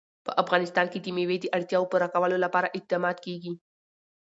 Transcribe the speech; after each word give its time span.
په 0.25 0.31
افغانستان 0.43 0.85
کې 0.91 0.99
د 1.01 1.07
مېوې 1.15 1.37
د 1.41 1.45
اړتیاوو 1.57 1.89
پوره 1.91 2.07
کولو 2.13 2.37
لپاره 2.45 2.73
اقدامات 2.77 3.17
کېږي. 3.25 3.53